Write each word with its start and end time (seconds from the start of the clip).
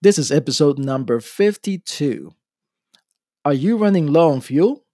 This 0.00 0.16
is 0.16 0.30
episode 0.30 0.78
number 0.78 1.18
52. 1.18 2.32
Are 3.44 3.52
you 3.52 3.76
running 3.76 4.06
low 4.06 4.30
on 4.30 4.40
fuel? 4.40 4.84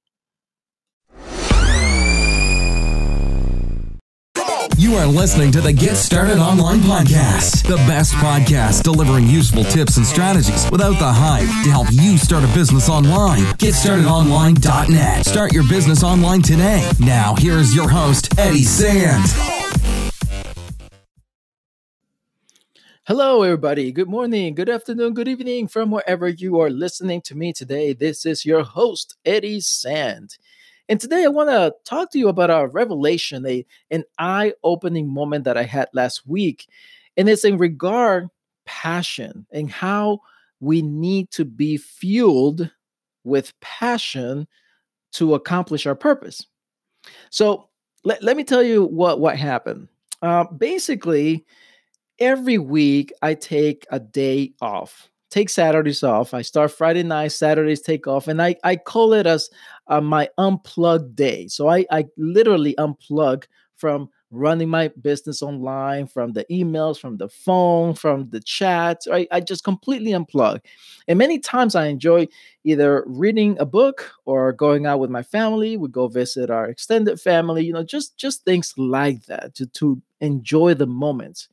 You 4.79 4.95
are 4.97 5.07
listening 5.07 5.53
to 5.53 5.61
the 5.61 5.75
Get 5.75 5.97
Started 5.97 6.39
Online 6.39 6.79
Podcast, 6.79 7.67
the 7.69 7.77
best 7.87 8.15
podcast 8.15 8.83
delivering 8.83 9.27
useful 9.27 9.65
tips 9.65 9.99
and 9.99 10.07
strategies 10.07 10.71
without 10.71 10.99
the 10.99 11.13
hype 11.13 11.49
to 11.65 11.71
help 11.71 11.89
you 11.93 12.17
start 12.17 12.43
a 12.43 12.55
business 12.55 12.89
online. 12.89 13.43
GetStartedOnline.net. 13.59 15.27
Start 15.27 15.53
your 15.53 15.69
business 15.69 16.03
online 16.03 16.41
today. 16.41 16.91
Now, 16.99 17.35
here's 17.37 17.77
your 17.77 17.91
host, 17.91 18.39
Eddie 18.39 18.65
Sand. 18.65 19.64
Hello, 23.07 23.43
everybody. 23.43 23.93
Good 23.93 24.09
morning, 24.09 24.55
good 24.55 24.71
afternoon, 24.71 25.13
good 25.13 25.29
evening 25.29 25.69
from 25.69 25.91
wherever 25.91 26.27
you 26.27 26.59
are 26.59 26.71
listening 26.71 27.21
to 27.27 27.35
me 27.35 27.53
today. 27.53 27.93
This 27.93 28.25
is 28.25 28.47
your 28.47 28.63
host, 28.63 29.19
Eddie 29.27 29.61
Sand. 29.61 30.39
And 30.89 30.99
today 30.99 31.23
I 31.25 31.29
want 31.29 31.51
to 31.51 31.75
talk 31.85 32.11
to 32.13 32.19
you 32.19 32.29
about 32.29 32.49
a 32.49 32.67
revelation, 32.69 33.45
a, 33.45 33.67
an 33.91 34.05
eye 34.19 34.55
opening 34.65 35.07
moment 35.07 35.45
that 35.45 35.59
I 35.59 35.65
had 35.65 35.91
last 35.93 36.27
week. 36.27 36.67
And 37.19 37.29
it's 37.29 37.45
in 37.45 37.59
regard 37.59 38.31
passion 38.65 39.47
and 39.53 39.71
how 39.71 40.21
we 40.61 40.81
need 40.81 41.31
to 41.33 41.45
be 41.45 41.77
fueled 41.77 42.71
with 43.23 43.53
passion 43.61 44.49
to 45.13 45.35
accomplish 45.35 45.85
our 45.85 45.95
purpose. 45.95 46.47
So 47.29 47.69
let, 48.03 48.23
let 48.23 48.39
me 48.39 48.45
tell 48.45 48.63
you 48.63 48.83
what, 48.83 49.21
what 49.21 49.37
happened. 49.37 49.89
Uh, 50.23 50.45
basically, 50.45 51.45
every 52.19 52.59
week 52.59 53.13
I 53.23 53.35
take 53.35 53.87
a 53.91 54.01
day 54.01 54.53
off 54.61 55.11
take 55.35 55.51
Saturdays 55.51 56.05
off. 56.05 56.33
I 56.33 56.43
start 56.43 56.71
Friday 56.71 57.03
night, 57.03 57.33
Saturdays 57.33 57.81
take 57.81 58.07
off, 58.07 58.29
and 58.29 58.41
I, 58.41 58.55
I 58.63 58.77
call 58.77 59.13
it 59.13 59.27
as 59.27 59.51
uh, 59.89 60.01
my 60.01 60.29
unplugged 60.39 61.17
day. 61.17 61.49
So 61.49 61.69
I, 61.69 61.85
I 61.91 62.05
literally 62.17 62.77
unplug 62.79 63.45
from 63.75 64.11
running 64.31 64.69
my 64.69 64.93
business 65.03 65.43
online, 65.43 66.07
from 66.07 66.35
the 66.35 66.45
emails, 66.53 67.01
from 67.01 67.17
the 67.17 67.29
phone, 67.29 67.95
from 67.95 68.31
the 68.31 68.39
chats. 68.41 69.09
I, 69.11 69.27
I 69.33 69.41
just 69.41 69.65
completely 69.65 70.13
unplug. 70.13 70.61
And 71.09 71.19
many 71.19 71.41
times 71.41 71.75
I 71.75 71.87
enjoy 71.87 72.29
either 72.63 73.03
reading 73.05 73.57
a 73.59 73.67
book 73.67 74.13
or 74.27 74.53
going 74.53 74.87
out 74.87 75.01
with 75.01 75.11
my 75.11 75.25
family. 75.25 75.77
We 75.77 75.89
go 75.89 76.07
visit 76.07 76.49
our 76.49 76.67
extended 76.67 77.21
family, 77.21 77.65
you 77.65 77.73
know, 77.73 77.83
just 77.83 78.17
just 78.17 78.45
things 78.45 78.73
like 78.77 79.25
that 79.27 79.57
to, 79.57 79.67
to 79.67 80.01
enjoy 80.21 80.75
the 80.75 80.87
moments. 80.87 81.49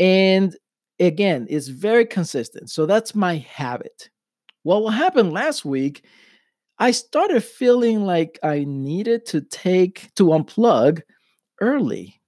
And 0.00 0.56
again, 0.98 1.46
it's 1.50 1.68
very 1.68 2.06
consistent. 2.06 2.70
So 2.70 2.86
that's 2.86 3.14
my 3.14 3.36
habit. 3.36 4.10
Well, 4.64 4.82
what 4.82 4.94
happened 4.94 5.32
last 5.32 5.64
week, 5.64 6.04
I 6.78 6.90
started 6.90 7.44
feeling 7.44 8.04
like 8.04 8.38
I 8.42 8.64
needed 8.66 9.26
to 9.26 9.42
take 9.42 10.12
to 10.16 10.24
unplug 10.28 11.02
early. 11.60 12.20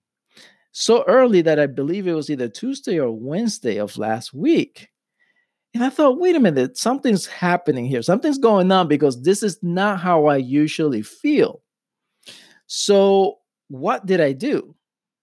So 0.72 1.04
early 1.06 1.40
that 1.42 1.58
I 1.58 1.66
believe 1.66 2.06
it 2.06 2.12
was 2.12 2.30
either 2.30 2.48
Tuesday 2.48 3.00
or 3.00 3.10
Wednesday 3.10 3.78
of 3.78 3.96
last 3.96 4.34
week. 4.34 4.90
And 5.74 5.82
I 5.82 5.88
thought, 5.88 6.18
wait 6.18 6.36
a 6.36 6.40
minute, 6.40 6.76
something's 6.76 7.26
happening 7.26 7.86
here. 7.86 8.02
Something's 8.02 8.38
going 8.38 8.70
on 8.70 8.88
because 8.88 9.22
this 9.22 9.42
is 9.42 9.58
not 9.62 10.00
how 10.00 10.26
I 10.26 10.36
usually 10.36 11.00
feel. 11.00 11.62
So, 12.66 13.38
what 13.68 14.04
did 14.04 14.20
I 14.20 14.32
do? 14.32 14.74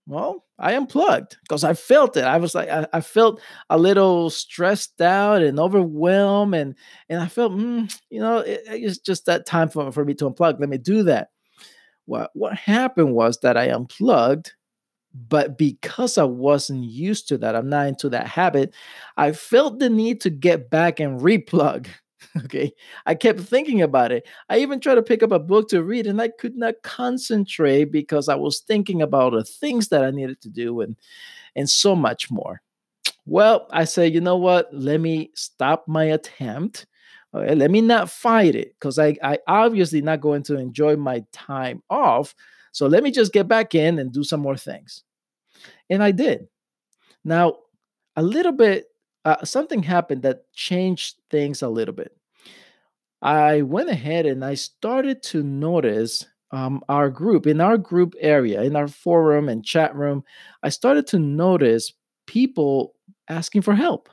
Well, 0.10 0.44
I 0.58 0.74
unplugged 0.74 1.38
because 1.44 1.64
I 1.64 1.76
felt 1.76 2.18
it. 2.18 2.24
I 2.24 2.38
was 2.38 2.56
like, 2.56 2.68
I, 2.68 2.88
I, 2.92 3.00
felt 3.00 3.40
a 3.70 3.78
little 3.78 4.32
stressed 4.32 5.00
out 5.02 5.44
and 5.44 5.60
overwhelmed, 5.60 6.56
and 6.56 6.74
and 7.10 7.22
I 7.22 7.28
felt, 7.28 7.52
mm, 7.52 7.96
you 8.10 8.20
know, 8.20 8.40
it, 8.40 8.64
it's 8.66 8.98
just 8.98 9.28
that 9.28 9.46
time 9.46 9.70
for, 9.70 9.92
for 9.92 10.04
me 10.04 10.16
to 10.16 10.28
unplug. 10.28 10.60
Let 10.60 10.68
me 10.68 10.80
do 10.80 11.04
that. 11.04 11.30
What 12.06 12.31
what 12.34 12.56
happened 12.58 13.14
was 13.14 13.38
that 13.42 13.56
I 13.56 13.69
unplugged, 13.69 14.53
but 15.14 15.59
because 15.59 16.18
I 16.18 16.24
wasn't 16.24 16.86
used 16.86 17.28
to 17.28 17.38
that, 17.38 17.56
I'm 17.56 17.69
not 17.69 17.86
into 17.86 18.09
that 18.09 18.25
habit. 18.25 18.74
I 19.16 19.34
felt 19.34 19.78
the 19.78 19.92
need 19.92 20.22
to 20.22 20.31
get 20.31 20.72
back 20.72 21.00
and 21.00 21.22
replug. 21.22 21.86
okay 22.38 22.72
i 23.06 23.16
kept 23.16 23.40
thinking 23.40 23.81
about 23.81 24.12
it. 24.12 24.28
I 24.50 24.59
even 24.59 24.80
tried 24.80 24.96
to 24.96 25.02
pick 25.02 25.24
up 25.24 25.31
a 25.31 25.40
book 25.40 25.69
to 25.69 25.84
read 25.84 26.07
and 26.07 26.22
i 26.22 26.28
could 26.30 26.56
not 26.56 26.75
concentrate 26.84 27.85
because 27.85 28.30
i 28.30 28.35
was 28.35 28.59
thinking 28.59 29.02
about 29.02 29.34
the 29.34 29.44
things 29.44 29.88
that 29.90 30.03
i 30.03 30.12
needed 30.12 30.41
to 30.41 30.50
do 30.50 30.81
and 30.81 30.96
and 31.56 31.69
so 31.69 31.96
much 31.96 32.30
more. 32.30 32.62
Well 33.25 33.68
i 33.72 33.85
said 33.85 34.13
you 34.13 34.22
know 34.22 34.38
what? 34.38 34.74
Let 34.74 35.02
me 35.02 35.31
stop 35.35 35.88
my 35.88 36.06
attempt 36.06 36.85
okay, 37.34 37.56
let 37.56 37.72
me 37.72 37.81
not 37.81 38.09
fight 38.09 38.56
it 38.56 38.74
because 38.80 38.97
I, 38.97 39.16
I 39.24 39.40
obviously 39.47 40.01
not 40.01 40.22
going 40.22 40.44
to 40.44 40.57
enjoy 40.57 40.96
my 40.96 41.24
time 41.31 41.84
off 41.90 42.36
so 42.72 42.88
let 42.88 43.03
me 43.03 43.12
just 43.12 43.34
get 43.34 43.47
back 43.47 43.75
in 43.75 44.00
and 44.00 44.12
do 44.12 44.24
some 44.24 44.40
more 44.40 44.57
things. 44.57 45.03
And 45.90 46.03
i 46.03 46.12
did. 46.12 46.47
Now 47.24 47.57
a 48.16 48.24
little 48.24 48.51
bit 48.51 48.86
uh, 49.29 49.45
something 49.45 49.84
happened 49.84 50.22
that 50.23 50.51
changed 50.53 51.16
things 51.29 51.62
a 51.62 51.69
little 51.69 51.94
bit 51.94 52.16
I 53.22 53.63
went 53.63 53.90
ahead 53.90 54.25
and 54.25 54.45
I 54.45 54.53
started 54.53 55.22
to 55.23 55.44
notice 55.44 56.25
um, 56.51 56.81
our 56.90 57.09
group, 57.09 57.45
in 57.45 57.62
our 57.62 57.78
group 57.78 58.16
area, 58.19 58.63
in 58.63 58.75
our 58.75 58.88
forum 58.88 59.50
and 59.50 59.63
chat 59.63 59.95
room, 59.95 60.23
I 60.63 60.69
started 60.69 61.06
to 61.07 61.19
notice 61.19 61.94
people 62.28 62.95
asking 63.28 63.62
for 63.63 63.75
help. 63.75 64.09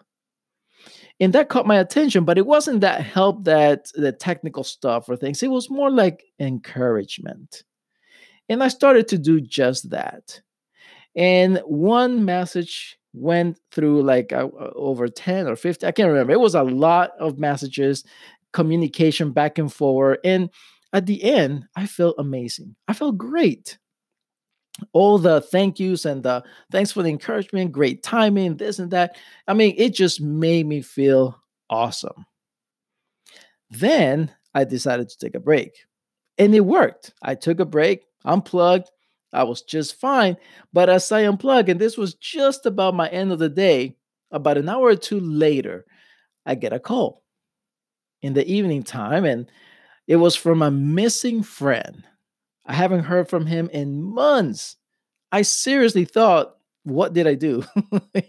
And 1.19 1.33
that 1.33 1.49
caught 1.49 1.67
my 1.67 1.79
attention, 1.79 2.25
but 2.25 2.37
it 2.37 2.47
wasn't 2.47 2.83
that 2.83 3.01
help 3.01 3.45
that 3.45 3.91
the 3.95 4.13
technical 4.13 4.65
stuff 4.65 5.09
or 5.09 5.17
things. 5.17 5.43
It 5.43 5.51
was 5.51 5.71
more 5.71 5.91
like 5.91 6.25
encouragement. 6.39 7.63
And 8.51 8.63
I 8.63 8.69
started 8.69 9.09
to 9.09 9.19
do 9.19 9.41
just 9.41 9.91
that. 9.91 10.41
And 11.15 11.59
one 11.65 12.27
message 12.27 12.99
went 13.17 13.59
through 13.73 14.03
like 14.03 14.33
uh, 14.33 14.49
over 14.75 15.09
10 15.09 15.49
or 15.49 15.57
50 15.57 15.87
i 15.87 15.91
can't 15.91 16.09
remember 16.09 16.33
it 16.33 16.41
was 16.41 16.55
a 16.55 16.63
lot 16.63 17.11
of 17.19 17.39
messages 17.39 18.05
communication 18.57 19.33
back 19.33 19.59
and 19.59 19.71
forward. 19.71 20.19
And 20.25 20.49
at 20.93 21.05
the 21.05 21.23
end, 21.23 21.67
I 21.77 21.87
felt 21.87 22.17
amazing. 22.19 22.75
I 22.89 22.95
felt 22.95 23.19
great. 23.19 23.79
All 24.95 25.19
the 25.19 25.43
thank 25.43 25.79
yous 25.79 26.07
and 26.07 26.23
the 26.23 26.43
thanks 26.73 26.91
for 26.91 27.03
the 27.03 27.11
encouragement, 27.11 27.73
great 27.73 28.03
timing, 28.03 28.57
this 28.57 28.79
and 28.79 28.91
that. 28.93 29.17
I 29.47 29.53
mean, 29.53 29.75
it 29.77 29.95
just 29.95 30.23
made 30.23 30.67
me 30.67 30.81
feel 30.81 31.39
awesome. 31.69 32.25
Then 33.69 34.33
I 34.55 34.65
decided 34.65 35.11
to 35.11 35.19
take 35.19 35.35
a 35.35 35.41
break. 35.41 35.73
And 36.39 36.55
it 36.55 36.61
worked. 36.61 37.13
I 37.23 37.35
took 37.35 37.61
a 37.61 37.67
break, 37.67 38.05
unplugged. 38.25 38.91
I 39.37 39.45
was 39.45 39.63
just 39.63 40.01
fine. 40.01 40.37
But 40.73 40.89
as 40.89 41.11
I 41.13 41.21
unplugged, 41.21 41.69
and 41.69 41.81
this 41.81 41.97
was 41.97 42.15
just 42.15 42.67
about 42.67 42.95
my 42.95 43.09
end 43.09 43.33
of 43.33 43.39
the 43.39 43.49
day, 43.49 43.97
about 44.31 44.59
an 44.59 44.69
hour 44.69 44.89
or 44.89 44.97
two 44.97 45.21
later, 45.21 45.85
I 46.45 46.55
get 46.55 46.73
a 46.73 46.81
call 46.81 47.23
in 48.23 48.35
the 48.35 48.47
evening 48.51 48.83
time, 48.83 49.25
and 49.25 49.51
it 50.07 50.17
was 50.17 50.37
from 50.37 50.63
a 50.63 50.71
missing 50.71 51.43
friend. 51.43 52.05
I 52.65 52.73
haven't 52.73 53.05
heard 53.05 53.29
from 53.29 53.47
him 53.47 53.69
in 53.73 54.03
months. 54.03 54.77
I 55.31 55.43
seriously 55.43 56.05
thought, 56.05 56.57
what 56.85 57.13
did 57.13 57.27
I 57.27 57.35
do? 57.35 57.65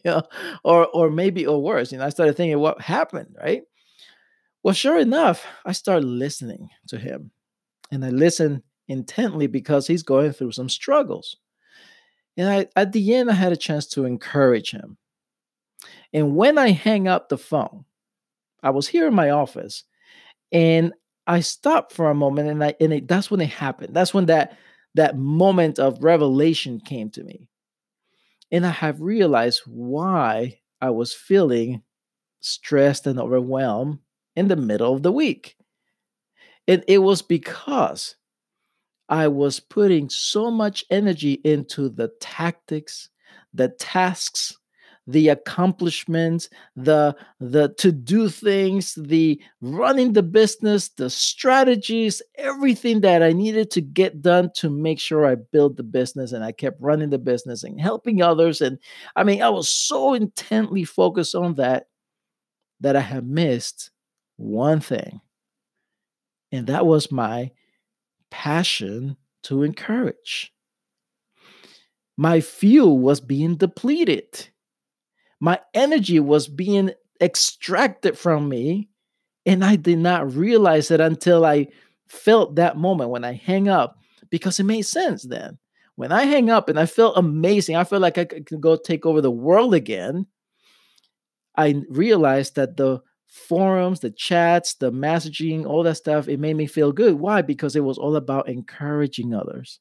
or 0.63 0.88
or 0.88 1.09
maybe 1.09 1.45
or 1.45 1.62
worse. 1.62 1.91
You 1.91 2.00
know, 2.00 2.06
I 2.06 2.09
started 2.09 2.35
thinking, 2.35 2.59
what 2.59 2.81
happened, 2.81 3.35
right? 3.39 3.63
Well, 4.63 4.74
sure 4.74 5.00
enough, 5.00 5.45
I 5.66 5.72
started 5.72 6.06
listening 6.06 6.69
to 6.88 6.97
him. 6.97 7.31
And 7.91 8.03
I 8.03 8.09
listened 8.09 8.63
intently 8.87 9.47
because 9.47 9.87
he's 9.87 10.03
going 10.03 10.31
through 10.31 10.51
some 10.51 10.69
struggles. 10.69 11.37
And 12.37 12.49
I, 12.49 12.67
at 12.75 12.91
the 12.91 13.15
end, 13.15 13.29
I 13.29 13.33
had 13.33 13.51
a 13.51 13.57
chance 13.57 13.87
to 13.87 14.05
encourage 14.05 14.71
him. 14.71 14.97
And 16.13 16.35
when 16.35 16.57
I 16.57 16.71
hang 16.71 17.07
up 17.07 17.29
the 17.29 17.37
phone, 17.37 17.85
I 18.63 18.69
was 18.69 18.88
here 18.88 19.07
in 19.07 19.13
my 19.13 19.31
office 19.31 19.83
and 20.51 20.94
I 21.25 21.41
stopped 21.41 21.94
for 21.94 22.09
a 22.09 22.15
moment 22.15 22.50
and 22.50 22.63
I 22.63 22.75
and 22.79 22.94
it, 22.94 23.07
that's 23.07 23.29
when 23.29 23.41
it 23.41 23.50
happened. 23.50 23.94
That's 23.94 24.13
when 24.13 24.27
that 24.27 24.57
that 24.95 25.17
moment 25.17 25.79
of 25.79 26.03
revelation 26.03 26.79
came 26.79 27.09
to 27.12 27.23
me. 27.23 27.47
And 28.51 28.65
I 28.65 28.71
have 28.71 29.01
realized 29.01 29.62
why 29.65 30.59
I 30.81 30.89
was 30.91 31.13
feeling 31.13 31.83
stressed 32.39 33.06
and 33.07 33.19
overwhelmed 33.19 34.00
in 34.35 34.47
the 34.47 34.56
middle 34.56 34.94
of 34.94 35.03
the 35.03 35.12
week. 35.12 35.57
And 36.67 36.83
it 36.88 37.00
was 37.00 37.21
because 37.21 38.15
I 39.09 39.27
was 39.27 39.59
putting 39.59 40.09
so 40.09 40.51
much 40.51 40.86
energy 40.89 41.33
into 41.44 41.89
the 41.89 42.09
tactics, 42.19 43.09
the 43.54 43.69
tasks, 43.69 44.57
the 45.09 45.30
accomplishments, 45.30 46.50
the 46.75 47.15
the 47.39 47.69
to 47.77 47.94
do 47.94 48.27
things, 48.27 48.94
the 48.95 49.42
running 49.62 50.12
the 50.12 50.24
business, 50.24 50.89
the 50.89 51.09
strategies, 51.09 52.21
everything 52.36 53.00
that 53.01 53.24
I 53.24 53.31
needed 53.31 53.71
to 53.71 53.81
get 53.81 54.21
done 54.21 54.51
to 54.56 54.69
make 54.69 55.00
sure 55.00 55.25
I 55.25 55.36
built 55.36 55.77
the 55.77 55.83
business 55.83 56.33
and 56.33 56.44
I 56.44 56.51
kept 56.51 56.81
running 56.81 57.10
the 57.10 57.18
business 57.19 57.63
and 57.63 57.80
helping 57.80 58.21
others. 58.21 58.60
And 58.60 58.80
I 59.15 59.24
mean 59.24 59.42
I 59.42 59.50
was 59.50 59.71
so 59.71 60.13
intently 60.13 60.83
focused 60.83 61.36
on 61.36 61.56
that 61.56 61.88
that 62.81 62.98
I 62.98 63.01
had 63.01 63.25
missed 63.25 63.92
one 64.36 64.81
thing, 64.81 65.21
and 66.51 66.68
that 66.68 66.86
was 66.86 67.12
my 67.12 67.51
passion 68.29 69.18
to 69.44 69.63
encourage. 69.63 70.53
My 72.18 72.41
fuel 72.41 72.97
was 72.97 73.21
being 73.21 73.56
depleted. 73.56 74.50
My 75.39 75.59
energy 75.74 76.19
was 76.19 76.47
being 76.47 76.91
extracted 77.21 78.18
from 78.18 78.50
me. 78.50 78.89
And 79.45 79.63
I 79.63 79.75
did 79.75 80.00
not 80.00 80.33
realize 80.33 80.91
it 80.91 81.00
until 81.00 81.45
I 81.45 81.68
felt 82.07 82.56
that 82.56 82.77
moment 82.77 83.12
when 83.12 83.24
I 83.24 83.33
hang 83.33 83.69
up 83.69 83.97
because 84.29 84.59
it 84.59 84.63
made 84.63 84.81
sense 84.81 85.24
then. 85.24 85.57
When 85.95 86.12
I 86.12 86.25
hang 86.25 86.50
up 86.50 86.69
and 86.69 86.79
I 86.79 86.85
felt 86.85 87.18
amazing, 87.18 87.75
I 87.75 87.83
feel 87.83 88.00
like 88.00 88.18
I 88.18 88.25
could 88.25 88.62
go 88.62 88.75
take 88.75 89.06
over 89.06 89.21
the 89.21 89.31
world 89.31 89.74
again. 89.74 90.27
I 91.56 91.81
realized 91.89 92.56
that 92.56 92.77
the 92.77 93.01
forums, 93.27 94.00
the 94.00 94.12
chats, 94.12 94.75
the 94.75 94.91
messaging, 94.91 95.65
all 95.65 95.83
that 95.83 95.95
stuff, 95.95 96.27
it 96.27 96.39
made 96.39 96.56
me 96.56 96.65
feel 96.65 96.91
good. 96.91 97.15
Why? 97.15 97.41
Because 97.41 97.75
it 97.75 97.83
was 97.83 97.97
all 97.97 98.15
about 98.15 98.50
encouraging 98.50 99.33
others. 99.33 99.79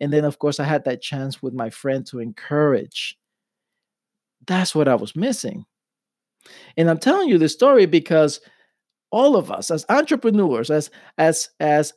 And 0.00 0.12
then, 0.12 0.24
of 0.24 0.38
course, 0.38 0.60
I 0.60 0.64
had 0.64 0.84
that 0.84 1.02
chance 1.02 1.42
with 1.42 1.54
my 1.54 1.70
friend 1.70 2.06
to 2.06 2.20
encourage. 2.20 3.18
That's 4.46 4.74
what 4.74 4.88
I 4.88 4.94
was 4.94 5.16
missing. 5.16 5.64
And 6.76 6.90
I'm 6.90 6.98
telling 6.98 7.28
you 7.28 7.38
this 7.38 7.52
story 7.52 7.86
because 7.86 8.40
all 9.10 9.36
of 9.36 9.50
us 9.50 9.70
as 9.70 9.86
entrepreneurs, 9.88 10.70
as 10.70 10.90
as 11.18 11.50
as 11.60 11.92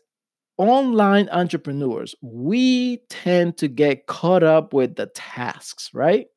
online 0.57 1.27
entrepreneurs, 1.29 2.15
we 2.21 2.97
tend 3.09 3.57
to 3.57 3.67
get 3.67 4.07
caught 4.07 4.43
up 4.43 4.73
with 4.73 4.95
the 4.95 5.07
tasks, 5.07 5.89
right? 5.93 6.27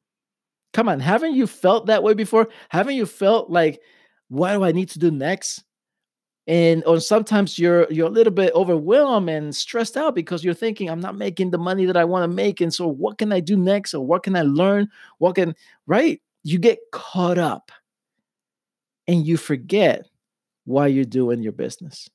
Come 0.72 0.88
on, 0.88 1.00
haven't 1.00 1.34
you 1.34 1.46
felt 1.46 1.87
that 1.87 2.02
way 2.02 2.14
before? 2.14 2.49
Haven't 2.69 2.96
you 2.96 3.06
felt 3.06 3.50
like, 3.50 3.81
what 4.28 4.52
do 4.52 4.64
I 4.64 4.72
need 4.72 4.90
to 4.90 4.98
do 4.98 5.10
next? 5.10 5.64
And 6.46 6.82
or 6.86 6.98
sometimes 7.00 7.58
you're 7.58 7.86
you're 7.90 8.06
a 8.06 8.10
little 8.10 8.32
bit 8.32 8.54
overwhelmed 8.54 9.28
and 9.28 9.54
stressed 9.54 9.96
out 9.96 10.14
because 10.14 10.42
you're 10.42 10.54
thinking, 10.54 10.88
I'm 10.88 11.00
not 11.00 11.16
making 11.16 11.50
the 11.50 11.58
money 11.58 11.84
that 11.84 11.96
I 11.96 12.04
want 12.04 12.25
to 12.25 12.34
make. 12.34 12.60
And 12.60 12.72
so 12.72 12.86
what 12.88 13.19
can 13.19 13.32
I 13.32 13.40
do 13.40 13.56
next? 13.56 13.92
Or 13.92 14.04
what 14.04 14.22
can 14.22 14.34
I 14.34 14.42
learn? 14.42 14.88
What 15.19 15.34
can 15.34 15.54
right? 15.86 16.22
You 16.44 16.58
get 16.58 16.78
caught 16.90 17.36
up 17.36 17.70
and 19.06 19.26
you 19.26 19.36
forget 19.36 20.06
why 20.64 20.86
you're 20.86 21.04
doing 21.04 21.42
your 21.42 21.52
business. 21.52 22.08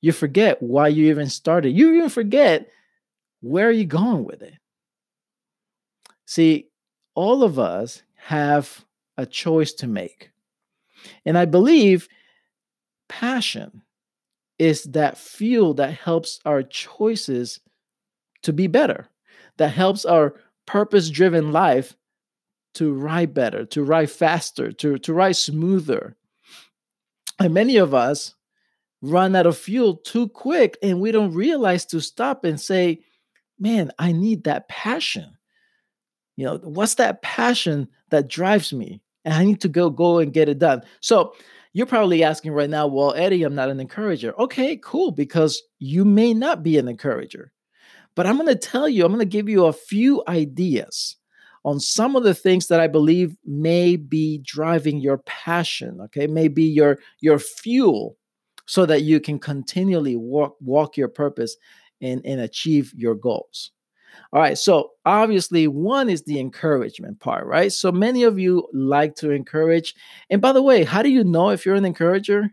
You 0.00 0.12
forget 0.12 0.62
why 0.62 0.88
you 0.88 1.06
even 1.06 1.28
started. 1.28 1.70
You 1.70 1.94
even 1.94 2.08
forget 2.08 2.68
where 3.40 3.68
are 3.68 3.72
you 3.72 3.84
going 3.84 4.24
with 4.24 4.42
it. 4.42 4.54
See, 6.26 6.68
all 7.14 7.42
of 7.42 7.58
us 7.58 8.02
have 8.16 8.84
a 9.16 9.24
choice 9.24 9.72
to 9.74 9.86
make. 9.86 10.30
And 11.24 11.36
I 11.36 11.44
believe 11.44 12.08
passion 13.08 13.82
is 14.58 14.84
that 14.84 15.18
fuel 15.18 15.74
that 15.74 15.94
helps 15.94 16.40
our 16.44 16.62
choices 16.62 17.60
to 18.42 18.52
be 18.52 18.66
better, 18.66 19.08
that 19.58 19.68
helps 19.68 20.04
our 20.04 20.34
purpose 20.66 21.10
driven 21.10 21.52
life 21.52 21.94
to 22.74 22.92
ride 22.92 23.32
better, 23.32 23.64
to 23.64 23.82
ride 23.82 24.10
faster, 24.10 24.72
to, 24.72 24.98
to 24.98 25.12
ride 25.12 25.36
smoother. 25.36 26.16
And 27.38 27.54
many 27.54 27.76
of 27.76 27.94
us 27.94 28.34
run 29.02 29.36
out 29.36 29.46
of 29.46 29.56
fuel 29.56 29.96
too 29.96 30.28
quick 30.28 30.76
and 30.82 31.00
we 31.00 31.12
don't 31.12 31.34
realize 31.34 31.84
to 31.86 32.00
stop 32.00 32.44
and 32.44 32.60
say, 32.60 33.00
man, 33.58 33.92
I 33.98 34.12
need 34.12 34.44
that 34.44 34.68
passion. 34.68 35.36
You 36.36 36.46
know, 36.46 36.56
what's 36.58 36.96
that 36.96 37.22
passion 37.22 37.88
that 38.10 38.28
drives 38.28 38.72
me? 38.72 39.00
And 39.26 39.34
I 39.34 39.44
need 39.44 39.60
to 39.60 39.68
go 39.68 39.90
go 39.90 40.18
and 40.18 40.32
get 40.32 40.48
it 40.48 40.58
done. 40.58 40.80
So 41.00 41.34
you're 41.74 41.84
probably 41.84 42.24
asking 42.24 42.52
right 42.52 42.70
now, 42.70 42.86
well, 42.86 43.12
Eddie, 43.14 43.42
I'm 43.42 43.54
not 43.54 43.68
an 43.68 43.80
encourager. 43.80 44.32
Okay, 44.40 44.80
cool, 44.82 45.10
because 45.10 45.62
you 45.78 46.06
may 46.06 46.32
not 46.32 46.62
be 46.62 46.78
an 46.78 46.88
encourager. 46.88 47.52
But 48.14 48.26
I'm 48.26 48.36
going 48.36 48.48
to 48.48 48.54
tell 48.56 48.88
you, 48.88 49.04
I'm 49.04 49.12
going 49.12 49.18
to 49.18 49.26
give 49.26 49.46
you 49.46 49.66
a 49.66 49.74
few 49.74 50.22
ideas 50.26 51.16
on 51.66 51.80
some 51.80 52.16
of 52.16 52.22
the 52.22 52.32
things 52.32 52.68
that 52.68 52.80
I 52.80 52.86
believe 52.86 53.36
may 53.44 53.96
be 53.96 54.38
driving 54.38 55.00
your 55.00 55.18
passion, 55.18 56.00
okay, 56.00 56.26
may 56.26 56.48
be 56.48 56.62
your 56.62 56.98
your 57.20 57.38
fuel 57.38 58.16
so 58.66 58.86
that 58.86 59.02
you 59.02 59.20
can 59.20 59.38
continually 59.38 60.16
walk 60.16 60.56
walk 60.60 60.96
your 60.96 61.08
purpose 61.08 61.56
and, 62.00 62.24
and 62.24 62.40
achieve 62.40 62.92
your 62.96 63.16
goals. 63.16 63.72
All 64.32 64.40
right, 64.40 64.58
so 64.58 64.90
obviously 65.04 65.68
one 65.68 66.08
is 66.08 66.22
the 66.22 66.40
encouragement 66.40 67.20
part, 67.20 67.46
right? 67.46 67.72
So 67.72 67.92
many 67.92 68.22
of 68.24 68.38
you 68.38 68.68
like 68.72 69.14
to 69.16 69.30
encourage. 69.30 69.94
And 70.30 70.40
by 70.42 70.52
the 70.52 70.62
way, 70.62 70.84
how 70.84 71.02
do 71.02 71.08
you 71.08 71.24
know 71.24 71.50
if 71.50 71.64
you're 71.64 71.74
an 71.74 71.84
encourager? 71.84 72.50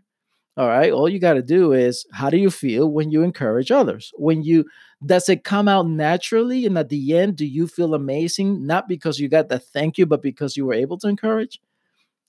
All 0.56 0.68
right, 0.68 0.92
all 0.92 1.08
you 1.08 1.18
got 1.18 1.34
to 1.34 1.42
do 1.42 1.72
is 1.72 2.06
how 2.12 2.30
do 2.30 2.36
you 2.36 2.48
feel 2.50 2.88
when 2.88 3.10
you 3.10 3.22
encourage 3.22 3.72
others? 3.72 4.12
When 4.16 4.44
you 4.44 4.64
does 5.04 5.28
it 5.28 5.44
come 5.44 5.66
out 5.68 5.88
naturally 5.88 6.64
and 6.64 6.78
at 6.78 6.88
the 6.88 7.16
end 7.16 7.36
do 7.36 7.44
you 7.44 7.66
feel 7.66 7.92
amazing 7.94 8.64
not 8.66 8.88
because 8.88 9.18
you 9.18 9.28
got 9.28 9.48
the 9.48 9.58
thank 9.58 9.98
you 9.98 10.06
but 10.06 10.22
because 10.22 10.56
you 10.56 10.64
were 10.64 10.74
able 10.74 10.96
to 10.98 11.08
encourage? 11.08 11.60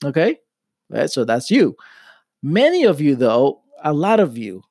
Okay? 0.04 0.38
Right, 0.90 1.10
so 1.10 1.24
that's 1.24 1.50
you. 1.50 1.76
Many 2.42 2.84
of 2.84 3.00
you 3.00 3.16
though, 3.16 3.62
a 3.84 3.92
lot 3.92 4.20
of 4.20 4.38
you 4.38 4.62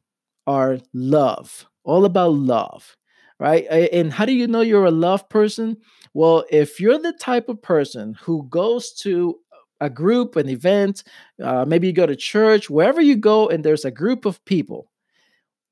are 0.47 0.79
love, 0.94 1.65
all 1.83 2.06
about 2.06 2.33
love, 2.33 2.95
right? 3.40 3.66
And 3.66 4.14
how 4.14 4.26
do 4.26 4.34
you 4.34 4.48
know 4.48 4.62
you're 4.62 4.86
a 4.86 4.92
love 4.92 5.28
person? 5.30 5.78
Well, 6.14 6.46
if 6.50 6.80
you're 6.80 6.98
the 6.98 7.14
type 7.14 7.50
of 7.50 7.62
person 7.62 8.16
who 8.22 8.48
goes 8.50 8.94
to 9.02 9.38
a 9.82 9.90
group, 9.90 10.36
an 10.36 10.48
event, 10.48 11.04
uh, 11.44 11.66
maybe 11.66 11.88
you 11.88 11.94
go 11.94 12.06
to 12.06 12.16
church, 12.16 12.70
wherever 12.70 13.02
you 13.02 13.18
go, 13.18 13.50
and 13.50 13.64
there's 13.64 13.86
a 13.86 13.92
group 13.92 14.26
of 14.26 14.44
people, 14.46 14.90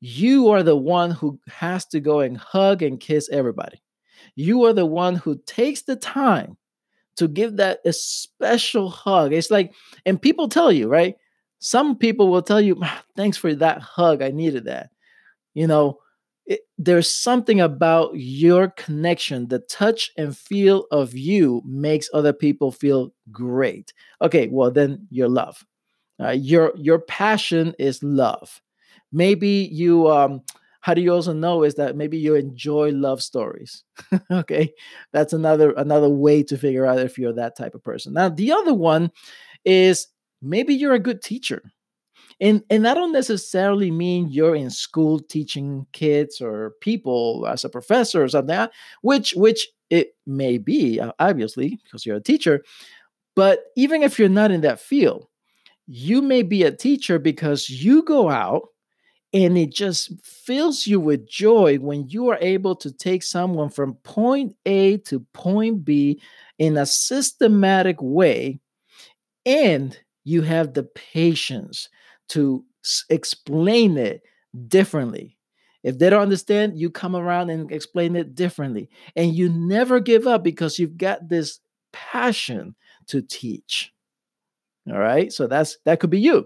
you 0.01 0.49
are 0.49 0.63
the 0.63 0.75
one 0.75 1.11
who 1.11 1.39
has 1.47 1.85
to 1.85 2.01
go 2.01 2.19
and 2.19 2.37
hug 2.37 2.81
and 2.81 2.99
kiss 2.99 3.29
everybody. 3.31 3.81
You 4.35 4.65
are 4.65 4.73
the 4.73 4.85
one 4.85 5.15
who 5.15 5.39
takes 5.45 5.83
the 5.83 5.95
time 5.95 6.57
to 7.15 7.27
give 7.27 7.57
that 7.57 7.79
a 7.85 7.93
special 7.93 8.89
hug. 8.89 9.31
It's 9.31 9.51
like, 9.51 9.73
and 10.05 10.21
people 10.21 10.49
tell 10.49 10.71
you, 10.71 10.89
right? 10.89 11.15
Some 11.59 11.97
people 11.97 12.29
will 12.29 12.41
tell 12.41 12.59
you, 12.59 12.81
thanks 13.15 13.37
for 13.37 13.55
that 13.55 13.81
hug. 13.81 14.21
I 14.21 14.31
needed 14.31 14.65
that. 14.65 14.89
You 15.53 15.67
know, 15.67 15.99
it, 16.45 16.61
there's 16.77 17.09
something 17.09 17.61
about 17.61 18.11
your 18.15 18.69
connection 18.69 19.47
the 19.47 19.59
touch 19.59 20.11
and 20.17 20.37
feel 20.37 20.85
of 20.91 21.13
you 21.15 21.61
makes 21.65 22.09
other 22.13 22.33
people 22.33 22.71
feel 22.71 23.13
great. 23.31 23.93
Okay 24.21 24.47
well 24.51 24.71
then 24.71 25.07
your 25.09 25.29
love 25.29 25.65
uh, 26.21 26.31
your 26.31 26.73
your 26.77 26.99
passion 26.99 27.73
is 27.79 28.03
love. 28.03 28.61
Maybe 29.11 29.69
you 29.71 30.09
um 30.09 30.41
how 30.81 30.93
do 30.93 31.01
you 31.01 31.13
also 31.13 31.31
know 31.33 31.63
is 31.63 31.75
that 31.75 31.95
maybe 31.95 32.17
you 32.17 32.35
enjoy 32.35 32.91
love 32.91 33.23
stories 33.23 33.83
okay? 34.31 34.73
That's 35.13 35.33
another 35.33 35.71
another 35.73 36.09
way 36.09 36.43
to 36.43 36.57
figure 36.57 36.85
out 36.85 36.99
if 36.99 37.17
you're 37.17 37.33
that 37.33 37.57
type 37.57 37.75
of 37.75 37.83
person. 37.83 38.13
Now 38.13 38.29
the 38.29 38.51
other 38.51 38.73
one 38.73 39.11
is 39.65 40.07
maybe 40.41 40.75
you're 40.75 40.93
a 40.93 40.99
good 40.99 41.21
teacher 41.21 41.63
and 42.43 42.61
and 42.69 42.85
that 42.85 42.95
don't 42.95 43.13
necessarily 43.13 43.89
mean 43.89 44.27
you're 44.29 44.55
in 44.55 44.69
school 44.69 45.19
teaching 45.19 45.87
kids 45.93 46.41
or 46.41 46.73
people 46.81 47.47
as 47.49 47.63
a 47.63 47.69
professor 47.69 48.21
or 48.21 48.27
something 48.27 48.67
which 49.01 49.31
which 49.31 49.69
it 49.89 50.15
may 50.27 50.57
be 50.57 50.99
uh, 50.99 51.13
obviously 51.19 51.79
because 51.83 52.05
you're 52.05 52.17
a 52.17 52.21
teacher. 52.21 52.63
But 53.35 53.63
even 53.75 54.03
if 54.03 54.19
you're 54.19 54.29
not 54.29 54.51
in 54.51 54.61
that 54.61 54.79
field 54.79 55.27
you 55.87 56.21
may 56.21 56.43
be 56.43 56.63
a 56.63 56.71
teacher 56.71 57.17
because 57.17 57.69
you 57.69 58.03
go 58.03 58.29
out 58.29 58.69
and 59.33 59.57
it 59.57 59.71
just 59.71 60.11
fills 60.23 60.85
you 60.85 60.99
with 60.99 61.27
joy 61.27 61.77
when 61.77 62.07
you 62.09 62.29
are 62.29 62.37
able 62.39 62.75
to 62.75 62.91
take 62.91 63.23
someone 63.23 63.69
from 63.69 63.95
point 64.03 64.55
A 64.65 64.97
to 64.97 65.21
point 65.33 65.83
B 65.83 66.21
in 66.59 66.77
a 66.77 66.85
systematic 66.85 67.97
way 67.99 68.59
and 69.45 69.97
you 70.23 70.41
have 70.41 70.73
the 70.73 70.83
patience 70.83 71.89
to 72.29 72.63
explain 73.09 73.97
it 73.97 74.21
differently. 74.67 75.37
If 75.83 75.99
they 75.99 76.09
don't 76.09 76.21
understand, 76.21 76.79
you 76.79 76.89
come 76.89 77.15
around 77.15 77.49
and 77.49 77.71
explain 77.71 78.15
it 78.15 78.35
differently. 78.35 78.89
And 79.15 79.35
you 79.35 79.49
never 79.49 79.99
give 79.99 80.27
up 80.27 80.43
because 80.43 80.79
you've 80.79 80.97
got 80.97 81.27
this 81.27 81.59
passion 81.91 82.75
to 83.07 83.21
teach. 83.21 83.91
All 84.89 84.99
right. 84.99 85.31
So 85.31 85.47
that's 85.47 85.77
that 85.85 85.99
could 85.99 86.09
be 86.09 86.19
you. 86.19 86.45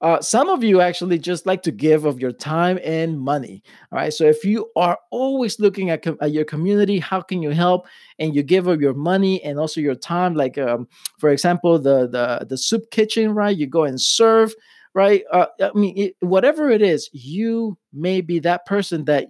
Uh, 0.00 0.20
some 0.20 0.48
of 0.48 0.62
you 0.62 0.80
actually 0.80 1.18
just 1.18 1.46
like 1.46 1.62
to 1.62 1.70
give 1.70 2.04
of 2.04 2.20
your 2.20 2.32
time 2.32 2.78
and 2.84 3.18
money. 3.18 3.62
All 3.90 3.98
right. 3.98 4.12
So 4.12 4.24
if 4.24 4.44
you 4.44 4.70
are 4.76 4.98
always 5.10 5.58
looking 5.60 5.88
at, 5.90 6.02
com- 6.02 6.18
at 6.20 6.32
your 6.32 6.44
community, 6.44 6.98
how 6.98 7.22
can 7.22 7.42
you 7.42 7.50
help? 7.50 7.86
And 8.18 8.34
you 8.34 8.42
give 8.42 8.66
of 8.66 8.82
your 8.82 8.92
money 8.92 9.42
and 9.44 9.58
also 9.58 9.80
your 9.80 9.94
time. 9.94 10.34
Like, 10.34 10.58
um, 10.58 10.88
for 11.18 11.30
example, 11.30 11.78
the 11.78 12.08
the 12.08 12.44
the 12.44 12.58
soup 12.58 12.90
kitchen, 12.90 13.34
right? 13.34 13.56
You 13.56 13.66
go 13.66 13.84
and 13.84 14.00
serve 14.00 14.54
right? 14.94 15.24
Uh, 15.30 15.46
I 15.60 15.70
mean, 15.74 15.96
it, 15.96 16.16
whatever 16.20 16.70
it 16.70 16.82
is, 16.82 17.10
you 17.12 17.76
may 17.92 18.20
be 18.20 18.38
that 18.40 18.66
person 18.66 19.04
that 19.06 19.28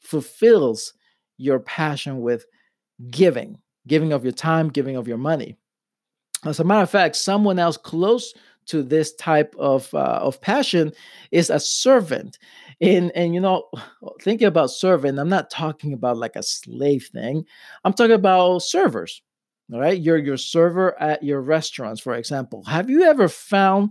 fulfills 0.00 0.94
your 1.38 1.60
passion 1.60 2.20
with 2.20 2.46
giving, 3.10 3.58
giving 3.86 4.12
of 4.12 4.24
your 4.24 4.32
time, 4.32 4.68
giving 4.68 4.96
of 4.96 5.08
your 5.08 5.18
money. 5.18 5.56
As 6.44 6.60
a 6.60 6.64
matter 6.64 6.82
of 6.82 6.90
fact, 6.90 7.16
someone 7.16 7.58
else 7.58 7.76
close 7.76 8.34
to 8.66 8.82
this 8.82 9.14
type 9.14 9.54
of 9.58 9.92
uh, 9.94 10.18
of 10.22 10.40
passion 10.40 10.92
is 11.30 11.50
a 11.50 11.60
servant 11.60 12.38
and 12.80 13.12
and 13.14 13.34
you 13.34 13.40
know 13.40 13.68
thinking 14.22 14.46
about 14.46 14.70
servant 14.70 15.18
i'm 15.18 15.28
not 15.28 15.50
talking 15.50 15.92
about 15.92 16.16
like 16.16 16.36
a 16.36 16.42
slave 16.42 17.08
thing 17.12 17.44
i'm 17.84 17.92
talking 17.92 18.14
about 18.14 18.60
servers 18.60 19.22
all 19.72 19.80
right 19.80 20.00
you're 20.00 20.18
your 20.18 20.36
server 20.36 20.98
at 21.00 21.22
your 21.22 21.40
restaurants 21.40 22.00
for 22.00 22.14
example 22.14 22.64
have 22.64 22.88
you 22.88 23.04
ever 23.04 23.28
found 23.28 23.90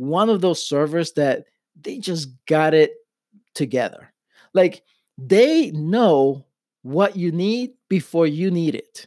one 0.00 0.30
of 0.30 0.40
those 0.40 0.66
servers 0.66 1.12
that 1.12 1.44
they 1.78 1.98
just 1.98 2.30
got 2.46 2.72
it 2.72 2.92
together. 3.54 4.12
Like 4.54 4.82
they 5.18 5.70
know 5.72 6.46
what 6.82 7.16
you 7.16 7.30
need 7.30 7.72
before 7.90 8.26
you 8.26 8.50
need 8.50 8.74
it. 8.74 9.06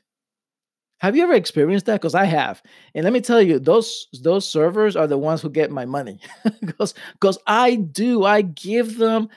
Have 1.00 1.16
you 1.16 1.24
ever 1.24 1.34
experienced 1.34 1.88
that? 1.88 2.00
Because 2.00 2.14
I 2.14 2.26
have, 2.26 2.62
and 2.94 3.04
let 3.04 3.12
me 3.12 3.22
tell 3.22 3.42
you, 3.42 3.60
those 3.60 4.08
those 4.22 4.48
servers 4.48 4.96
are 4.96 5.08
the 5.08 5.18
ones 5.18 5.42
who 5.42 5.50
get 5.50 5.72
my 5.72 5.86
money. 5.86 6.20
Because 6.62 6.94
because 7.14 7.40
I 7.48 7.76
do, 7.76 8.24
I 8.24 8.44
give 8.44 8.98
them 9.00 9.28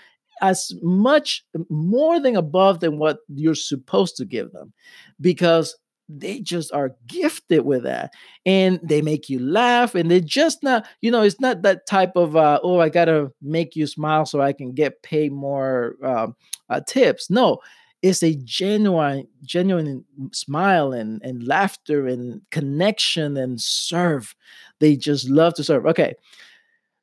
as 0.42 0.72
much 0.82 1.44
more 1.70 2.20
than 2.20 2.36
above 2.36 2.80
than 2.80 2.98
what 2.98 3.18
you're 3.28 3.54
supposed 3.54 4.16
to 4.18 4.26
give 4.26 4.52
them, 4.52 4.75
because 5.20 5.75
they 6.08 6.40
just 6.40 6.72
are 6.72 6.92
gifted 7.06 7.64
with 7.64 7.82
that 7.82 8.12
and 8.44 8.78
they 8.82 9.02
make 9.02 9.28
you 9.28 9.38
laugh 9.40 9.94
and 9.94 10.10
they're 10.10 10.20
just 10.20 10.62
not 10.62 10.86
you 11.00 11.10
know 11.10 11.22
it's 11.22 11.40
not 11.40 11.62
that 11.62 11.86
type 11.86 12.12
of 12.14 12.36
uh, 12.36 12.60
oh 12.62 12.78
i 12.78 12.88
gotta 12.88 13.30
make 13.42 13.75
you 13.75 13.86
smile 13.86 14.25
so 14.25 14.40
i 14.40 14.52
can 14.52 14.72
get 14.72 15.02
paid 15.02 15.32
more 15.32 15.96
um, 16.02 16.36
uh, 16.68 16.80
tips. 16.86 17.30
No 17.30 17.60
it's 18.02 18.22
a 18.22 18.34
genuine 18.44 19.26
genuine 19.42 20.04
smile 20.32 20.92
and, 20.92 21.20
and 21.22 21.46
laughter 21.46 22.06
and 22.06 22.42
connection 22.50 23.36
and 23.36 23.60
serve. 23.60 24.34
They 24.80 24.96
just 24.96 25.28
love 25.28 25.54
to 25.54 25.64
serve. 25.64 25.86
Okay 25.86 26.14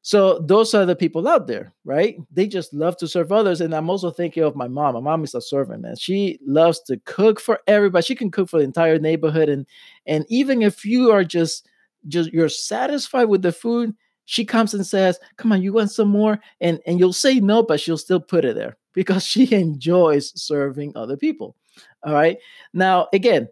so 0.06 0.38
those 0.40 0.74
are 0.74 0.86
the 0.86 0.96
people 0.96 1.28
out 1.28 1.48
there 1.48 1.74
right 1.86 2.18
they 2.32 2.46
just 2.46 2.74
love 2.74 2.96
to 2.98 3.08
serve 3.08 3.32
others 3.32 3.62
and 3.62 3.74
i'm 3.74 3.90
also 3.90 4.12
thinking 4.12 4.44
of 4.44 4.56
my 4.56 4.68
mom 4.68 4.94
my 4.94 5.00
mom 5.00 5.24
is 5.24 5.34
a 5.34 5.42
servant 5.42 5.86
and 5.86 6.00
she 6.00 6.38
loves 6.46 6.80
to 6.82 6.98
cook 7.06 7.40
for 7.40 7.60
everybody 7.68 8.04
she 8.04 8.16
can 8.16 8.30
cook 8.30 8.50
for 8.50 8.60
the 8.60 8.66
entire 8.66 9.00
neighborhood 9.00 9.50
and 9.50 9.66
and 10.06 10.26
even 10.30 10.62
if 10.62 10.86
you 10.86 11.10
are 11.10 11.24
just 11.24 11.68
just 12.08 12.32
you're 12.32 12.50
satisfied 12.50 13.26
with 13.26 13.42
the 13.42 13.52
food 13.52 13.96
she 14.26 14.46
comes 14.46 14.74
and 14.74 14.86
says 14.86 15.20
come 15.38 15.52
on 15.52 15.62
you 15.62 15.74
want 15.74 15.92
some 15.92 16.10
more 16.10 16.40
and 16.62 16.80
and 16.86 17.00
you'll 17.00 17.14
say 17.14 17.40
no 17.40 17.64
but 17.64 17.80
she'll 17.80 17.98
still 17.98 18.20
put 18.20 18.46
it 18.46 18.56
there 18.56 18.78
because 18.94 19.26
she 19.26 19.52
enjoys 19.54 20.32
serving 20.40 20.94
other 20.96 21.18
people. 21.18 21.56
All 22.04 22.14
right. 22.14 22.38
Now, 22.74 23.08
again, 23.14 23.50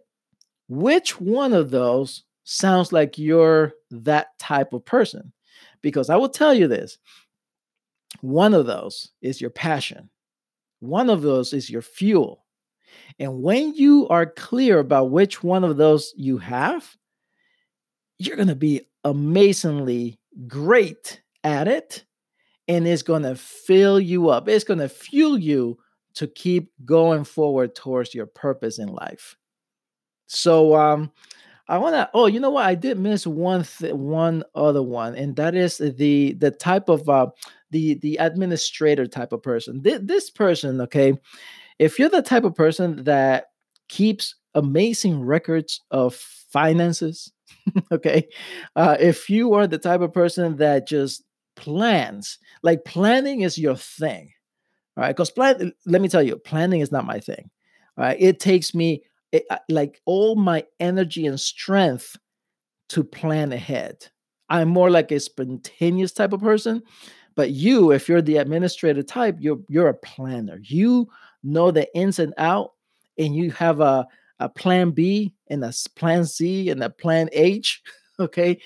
which 0.68 1.20
one 1.20 1.52
of 1.52 1.70
those 1.70 2.24
sounds 2.44 2.92
like 2.92 3.18
you're 3.18 3.72
that 3.90 4.38
type 4.38 4.72
of 4.72 4.84
person? 4.84 5.32
Because 5.82 6.10
I 6.10 6.16
will 6.16 6.28
tell 6.28 6.54
you 6.54 6.68
this 6.68 6.98
one 8.20 8.54
of 8.54 8.66
those 8.66 9.10
is 9.20 9.40
your 9.40 9.50
passion, 9.50 10.10
one 10.80 11.10
of 11.10 11.22
those 11.22 11.52
is 11.52 11.70
your 11.70 11.82
fuel. 11.82 12.44
And 13.18 13.42
when 13.42 13.74
you 13.74 14.06
are 14.08 14.26
clear 14.26 14.78
about 14.78 15.10
which 15.10 15.42
one 15.42 15.64
of 15.64 15.76
those 15.76 16.12
you 16.16 16.38
have, 16.38 16.96
you're 18.18 18.36
going 18.36 18.48
to 18.48 18.54
be 18.54 18.82
amazingly 19.04 20.20
great 20.46 21.22
at 21.42 21.68
it 21.68 22.04
and 22.68 22.86
it's 22.86 23.02
going 23.02 23.22
to 23.22 23.34
fill 23.34 23.98
you 23.98 24.28
up. 24.28 24.48
It's 24.48 24.64
going 24.64 24.78
to 24.80 24.88
fuel 24.88 25.38
you 25.38 25.78
to 26.14 26.26
keep 26.26 26.70
going 26.84 27.24
forward 27.24 27.74
towards 27.74 28.14
your 28.14 28.26
purpose 28.26 28.78
in 28.78 28.88
life. 28.88 29.36
So 30.26 30.74
um 30.76 31.10
I 31.72 31.78
want 31.78 31.94
to 31.94 32.10
oh, 32.14 32.26
you 32.26 32.38
know 32.38 32.50
what? 32.50 32.66
I 32.66 32.74
did 32.74 32.98
miss 32.98 33.26
one 33.26 33.64
th- 33.64 33.94
one 33.94 34.44
other 34.54 34.82
one 34.82 35.14
and 35.14 35.34
that 35.36 35.54
is 35.54 35.78
the 35.78 36.34
the 36.34 36.50
type 36.50 36.88
of 36.88 37.08
uh 37.08 37.28
the 37.70 37.94
the 37.94 38.16
administrator 38.18 39.06
type 39.06 39.32
of 39.32 39.42
person. 39.42 39.82
Th- 39.82 40.00
this 40.02 40.30
person, 40.30 40.80
okay? 40.82 41.14
If 41.78 41.98
you're 41.98 42.10
the 42.10 42.22
type 42.22 42.44
of 42.44 42.54
person 42.54 43.04
that 43.04 43.46
keeps 43.88 44.34
amazing 44.54 45.22
records 45.22 45.80
of 45.90 46.14
finances, 46.14 47.32
okay? 47.92 48.28
Uh, 48.76 48.96
if 49.00 49.30
you 49.30 49.54
are 49.54 49.66
the 49.66 49.78
type 49.78 50.02
of 50.02 50.12
person 50.12 50.56
that 50.58 50.86
just 50.86 51.24
plans. 51.56 52.38
Like 52.62 52.84
planning 52.84 53.42
is 53.42 53.58
your 53.58 53.76
thing, 53.76 54.32
right? 54.96 55.08
Because 55.08 55.30
plan, 55.30 55.72
let 55.86 56.00
me 56.00 56.08
tell 56.08 56.22
you, 56.22 56.36
planning 56.36 56.80
is 56.80 56.92
not 56.92 57.06
my 57.06 57.20
thing. 57.20 57.50
Right? 57.96 58.16
It 58.18 58.40
takes 58.40 58.74
me 58.74 59.02
eh, 59.32 59.40
like 59.68 60.00
all 60.04 60.36
my 60.36 60.64
energy 60.80 61.26
and 61.26 61.38
strength 61.38 62.16
to 62.90 63.04
plan 63.04 63.52
ahead. 63.52 64.06
I'm 64.48 64.68
more 64.68 64.90
like 64.90 65.12
a 65.12 65.20
spontaneous 65.20 66.12
type 66.12 66.32
of 66.32 66.40
person. 66.40 66.82
But 67.34 67.50
you, 67.50 67.92
if 67.92 68.08
you're 68.08 68.20
the 68.22 68.36
administrative 68.36 69.06
type, 69.06 69.36
you're 69.40 69.60
you're 69.68 69.88
a 69.88 69.94
planner. 69.94 70.58
You 70.62 71.08
know 71.42 71.70
the 71.70 71.92
ins 71.96 72.18
and 72.18 72.34
out, 72.36 72.72
and 73.18 73.34
you 73.34 73.50
have 73.52 73.80
a, 73.80 74.06
a 74.38 74.48
plan 74.50 74.90
B 74.90 75.32
and 75.48 75.64
a 75.64 75.72
plan 75.96 76.26
C 76.26 76.68
and 76.70 76.82
a 76.82 76.90
plan 76.90 77.28
H. 77.32 77.82
Okay 78.20 78.58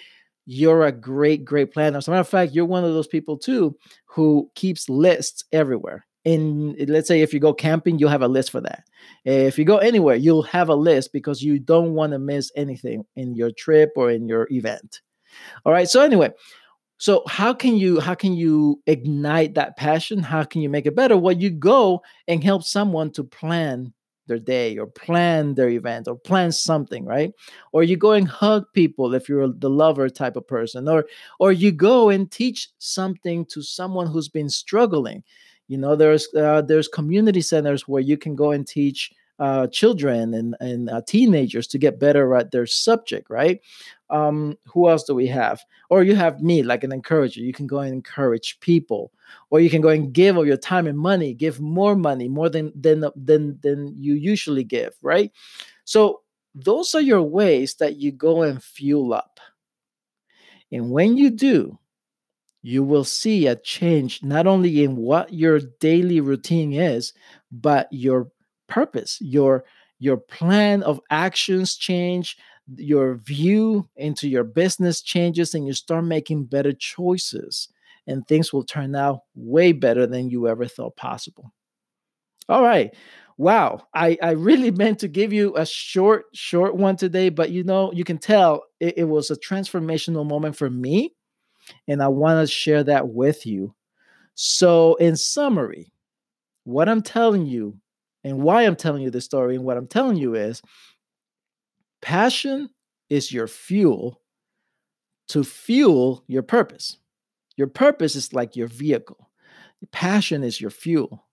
you're 0.46 0.86
a 0.86 0.92
great, 0.92 1.44
great 1.44 1.72
planner. 1.72 1.98
As 1.98 2.06
a 2.06 2.10
matter 2.12 2.20
of 2.20 2.28
fact, 2.28 2.52
you're 2.52 2.64
one 2.64 2.84
of 2.84 2.94
those 2.94 3.08
people 3.08 3.36
too 3.36 3.76
who 4.06 4.50
keeps 4.54 4.88
lists 4.88 5.44
everywhere. 5.52 6.06
And 6.26 6.76
let's 6.88 7.06
say 7.06 7.22
if 7.22 7.32
you 7.32 7.38
go 7.38 7.54
camping, 7.54 7.98
you'll 7.98 8.10
have 8.10 8.22
a 8.22 8.28
list 8.28 8.50
for 8.50 8.60
that. 8.60 8.84
If 9.24 9.58
you 9.58 9.64
go 9.64 9.78
anywhere, 9.78 10.16
you'll 10.16 10.42
have 10.42 10.68
a 10.68 10.74
list 10.74 11.12
because 11.12 11.40
you 11.40 11.60
don't 11.60 11.94
want 11.94 12.12
to 12.12 12.18
miss 12.18 12.50
anything 12.56 13.04
in 13.14 13.36
your 13.36 13.52
trip 13.52 13.92
or 13.96 14.10
in 14.10 14.28
your 14.28 14.48
event. 14.50 15.02
All 15.64 15.72
right. 15.72 15.88
So 15.88 16.02
anyway, 16.02 16.30
so 16.98 17.22
how 17.28 17.54
can 17.54 17.76
you 17.76 18.00
how 18.00 18.14
can 18.14 18.34
you 18.34 18.82
ignite 18.86 19.54
that 19.54 19.76
passion? 19.76 20.18
How 20.18 20.42
can 20.42 20.62
you 20.62 20.68
make 20.68 20.86
it 20.86 20.96
better? 20.96 21.16
Well, 21.16 21.36
you 21.36 21.50
go 21.50 22.02
and 22.26 22.42
help 22.42 22.64
someone 22.64 23.12
to 23.12 23.22
plan 23.22 23.92
their 24.26 24.38
day 24.40 24.76
or 24.76 24.86
plan 24.86 25.54
their 25.54 25.68
event 25.68 26.08
or 26.08 26.16
plan 26.16 26.50
something 26.50 27.04
right 27.04 27.32
or 27.72 27.84
you 27.84 27.96
go 27.96 28.10
and 28.10 28.26
hug 28.26 28.64
people 28.72 29.14
if 29.14 29.28
you're 29.28 29.48
the 29.48 29.70
lover 29.70 30.08
type 30.08 30.34
of 30.34 30.46
person 30.48 30.88
or 30.88 31.04
or 31.38 31.52
you 31.52 31.70
go 31.70 32.08
and 32.08 32.30
teach 32.30 32.68
something 32.78 33.44
to 33.46 33.62
someone 33.62 34.08
who's 34.08 34.28
been 34.28 34.48
struggling 34.48 35.22
you 35.68 35.76
know 35.76 35.96
there's 35.96 36.28
uh, 36.34 36.62
there's 36.62 36.88
community 36.88 37.40
centers 37.40 37.88
where 37.88 38.02
you 38.02 38.16
can 38.16 38.36
go 38.36 38.52
and 38.52 38.66
teach 38.66 39.12
uh, 39.38 39.66
children 39.66 40.34
and, 40.34 40.56
and 40.60 40.88
uh, 40.88 41.02
teenagers 41.06 41.66
to 41.66 41.78
get 41.78 42.00
better 42.00 42.34
at 42.34 42.50
their 42.50 42.66
subject, 42.66 43.28
right? 43.28 43.60
Um, 44.08 44.56
who 44.66 44.88
else 44.88 45.04
do 45.04 45.14
we 45.14 45.26
have? 45.26 45.62
Or 45.90 46.02
you 46.02 46.14
have 46.14 46.40
me, 46.40 46.62
like 46.62 46.84
an 46.84 46.92
encourager. 46.92 47.40
You 47.40 47.52
can 47.52 47.66
go 47.66 47.80
and 47.80 47.92
encourage 47.92 48.58
people, 48.60 49.12
or 49.50 49.60
you 49.60 49.68
can 49.68 49.80
go 49.80 49.88
and 49.88 50.12
give 50.12 50.36
of 50.36 50.46
your 50.46 50.56
time 50.56 50.86
and 50.86 50.98
money, 50.98 51.34
give 51.34 51.60
more 51.60 51.96
money, 51.96 52.28
more 52.28 52.48
than 52.48 52.72
than 52.74 53.04
than 53.16 53.58
than 53.62 53.94
you 53.96 54.14
usually 54.14 54.64
give, 54.64 54.94
right? 55.02 55.32
So 55.84 56.22
those 56.54 56.94
are 56.94 57.02
your 57.02 57.22
ways 57.22 57.74
that 57.74 57.96
you 57.96 58.12
go 58.12 58.42
and 58.42 58.62
fuel 58.62 59.12
up. 59.12 59.40
And 60.72 60.90
when 60.90 61.16
you 61.16 61.30
do, 61.30 61.78
you 62.66 62.82
will 62.82 63.04
see 63.04 63.46
a 63.46 63.54
change 63.54 64.24
not 64.24 64.44
only 64.48 64.82
in 64.82 64.96
what 64.96 65.32
your 65.32 65.60
daily 65.78 66.20
routine 66.20 66.72
is, 66.72 67.12
but 67.52 67.86
your 67.92 68.28
purpose 68.68 69.18
your 69.20 69.64
your 70.00 70.16
plan 70.16 70.82
of 70.82 71.00
actions 71.10 71.76
change 71.76 72.36
your 72.76 73.14
view 73.14 73.88
into 73.94 74.28
your 74.28 74.42
business 74.42 75.00
changes 75.00 75.54
and 75.54 75.64
you 75.68 75.72
start 75.72 76.04
making 76.04 76.44
better 76.44 76.72
choices 76.72 77.68
and 78.08 78.26
things 78.26 78.52
will 78.52 78.64
turn 78.64 78.96
out 78.96 79.20
way 79.36 79.70
better 79.70 80.04
than 80.04 80.28
you 80.28 80.48
ever 80.48 80.66
thought 80.66 80.96
possible. 80.96 81.52
All 82.48 82.62
right. 82.62 82.92
Wow. 83.38 83.82
I 83.94 84.18
i 84.22 84.30
really 84.32 84.70
meant 84.82 84.98
to 85.00 85.08
give 85.08 85.32
you 85.32 85.54
a 85.56 85.66
short 85.66 86.24
short 86.34 86.74
one 86.76 86.96
today 86.96 87.28
but 87.28 87.50
you 87.50 87.62
know 87.62 87.92
you 87.92 88.02
can 88.04 88.18
tell 88.18 88.64
it, 88.80 88.98
it 88.98 89.04
was 89.04 89.30
a 89.30 89.36
transformational 89.36 90.26
moment 90.26 90.56
for 90.56 90.68
me 90.70 91.12
and 91.88 92.02
i 92.02 92.08
want 92.08 92.46
to 92.46 92.52
share 92.52 92.84
that 92.84 93.08
with 93.08 93.46
you 93.46 93.74
so 94.34 94.94
in 94.96 95.16
summary 95.16 95.92
what 96.64 96.88
i'm 96.88 97.02
telling 97.02 97.46
you 97.46 97.78
and 98.26 98.42
why 98.42 98.62
I'm 98.62 98.74
telling 98.74 99.02
you 99.02 99.10
this 99.10 99.24
story 99.24 99.54
and 99.54 99.64
what 99.64 99.76
I'm 99.76 99.86
telling 99.86 100.16
you 100.16 100.34
is 100.34 100.60
passion 102.02 102.68
is 103.08 103.30
your 103.30 103.46
fuel 103.46 104.20
to 105.28 105.44
fuel 105.44 106.24
your 106.26 106.42
purpose. 106.42 106.96
Your 107.56 107.68
purpose 107.68 108.16
is 108.16 108.32
like 108.32 108.56
your 108.56 108.66
vehicle. 108.66 109.30
Passion 109.92 110.42
is 110.42 110.60
your 110.60 110.70
fuel. 110.70 111.24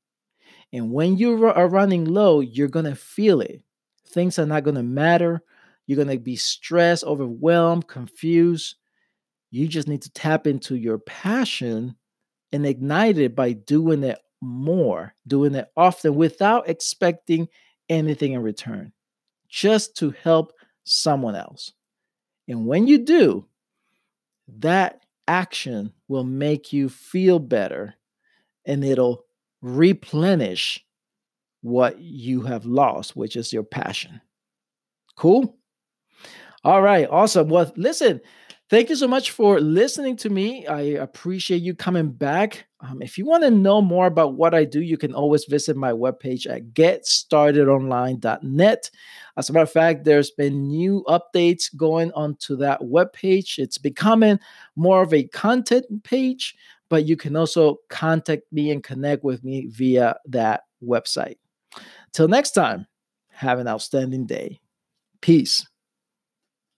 And 0.72 0.92
when 0.92 1.18
you 1.18 1.48
are 1.48 1.68
running 1.68 2.06
low, 2.06 2.42
you're 2.42 2.68
going 2.68 2.86
to 2.86 2.96
feel 2.96 3.42
it. 3.42 3.64
Things 4.06 4.38
are 4.38 4.46
not 4.46 4.64
going 4.64 4.76
to 4.76 4.84
matter. 4.84 5.42
You're 5.88 5.96
going 5.96 6.16
to 6.16 6.24
be 6.24 6.36
stressed, 6.36 7.06
overwhelmed, 7.06 7.88
confused. 7.88 8.76
You 9.54 9.68
just 9.68 9.88
need 9.88 10.02
to 10.02 10.12
tap 10.14 10.48
into 10.48 10.76
your 10.76 10.98
passion 10.98 11.96
and 12.52 12.66
ignite 12.66 13.20
it 13.20 13.36
by 13.36 13.54
doing 13.54 14.04
it 14.04 14.18
more, 14.42 15.14
doing 15.28 15.54
it 15.54 15.68
often 15.78 16.16
without 16.16 16.68
expecting 16.68 17.48
anything 17.88 18.32
in 18.32 18.42
return, 18.42 18.94
just 19.48 19.96
to 19.98 20.10
help 20.24 20.54
someone 20.86 21.36
else. 21.36 21.72
And 22.48 22.66
when 22.66 22.88
you 22.88 22.98
do, 23.06 23.46
that 24.58 25.06
action 25.28 25.94
will 26.08 26.24
make 26.24 26.74
you 26.74 26.90
feel 26.90 27.38
better 27.38 27.94
and 28.66 28.84
it'll 28.84 29.24
replenish 29.62 30.84
what 31.62 32.00
you 32.00 32.42
have 32.42 32.66
lost, 32.66 33.16
which 33.16 33.36
is 33.36 33.54
your 33.54 33.62
passion. 33.62 34.20
Cool? 35.16 35.60
All 36.64 36.82
right, 36.82 37.08
awesome. 37.08 37.50
Well, 37.50 37.72
listen, 37.76 38.20
thank 38.70 38.90
you 38.90 38.96
so 38.96 39.08
much 39.08 39.32
for 39.32 39.60
listening 39.60 40.16
to 40.18 40.30
me. 40.30 40.68
I 40.68 40.82
appreciate 40.82 41.62
you 41.62 41.76
coming 41.76 42.12
back. 42.12 42.66
Um, 42.80 43.02
if 43.02 43.18
you 43.18 43.26
want 43.26 43.44
to 43.44 43.52
know 43.52 43.82
more 43.82 44.08
about 44.08 44.36
what 44.36 44.54
I 44.54 44.66
do, 44.66 44.82
you 44.82 44.98
can 44.98 45.14
always 45.14 45.46
visit 45.46 45.78
my 45.78 45.92
webpage 45.92 46.50
at 46.50 46.74
getstartedonline.net. 46.74 48.92
As 49.38 49.50
a 49.50 49.54
matter 49.54 49.64
of 49.64 49.72
fact, 49.72 50.04
there's 50.04 50.32
been 50.32 50.68
new 50.68 51.04
updates 51.08 51.76
going 51.76 52.12
onto 52.14 52.56
that 52.58 52.82
webpage. 52.82 53.58
It's 53.58 53.78
becoming 53.78 54.40
more 54.76 55.02
of 55.02 55.14
a 55.14 55.24
content 55.24 55.86
page, 56.04 56.56
but 56.90 57.06
you 57.06 57.16
can 57.16 57.36
also 57.36 57.80
contact 57.90 58.44
me 58.52 58.72
and 58.72 58.84
connect 58.84 59.24
with 59.24 59.44
me 59.44 59.68
via 59.68 60.16
that 60.28 60.64
website. 60.84 61.38
Till 62.12 62.28
next 62.28 62.52
time, 62.52 62.86
have 63.30 63.60
an 63.60 63.68
outstanding 63.68 64.26
day. 64.26 64.60
Peace. 65.22 65.66